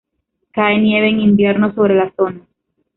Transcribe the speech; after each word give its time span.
Cae 0.51 0.79
nieve 0.79 1.09
en 1.09 1.19
invierno 1.19 1.75
sobre 1.75 1.93
la 1.93 2.11
zona. 2.17 2.41